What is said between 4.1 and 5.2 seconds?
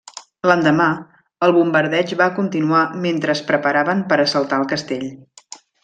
per assaltar el castell.